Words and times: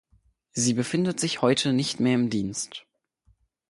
Sie 0.53 0.73
befindet 0.73 1.19
sich 1.19 1.43
heute 1.43 1.73
nicht 1.73 1.99
mehr 1.99 2.15
im 2.15 2.31
Dienst. 2.31 2.87